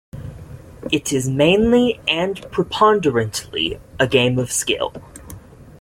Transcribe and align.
It 0.91 1.13
is 1.13 1.29
mainly 1.29 2.01
and 2.07 2.41
preponderantly 2.51 3.79
a 3.99 4.07
game 4.07 4.39
of 4.39 4.51
skill. 4.51 4.93